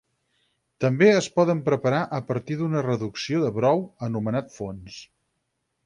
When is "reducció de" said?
2.89-3.55